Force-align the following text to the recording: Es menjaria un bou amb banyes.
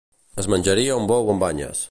Es 0.43 0.47
menjaria 0.53 0.97
un 1.03 1.07
bou 1.13 1.33
amb 1.35 1.47
banyes. 1.49 1.79